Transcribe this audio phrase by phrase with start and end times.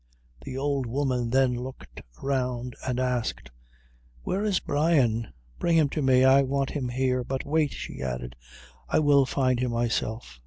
[0.43, 3.51] The old woman then looked around, and, asked
[4.23, 5.31] "Where is Brian?
[5.59, 7.23] Bring him to me I want him here.
[7.23, 8.35] But wait," she added,
[8.89, 10.39] "I will find him myself."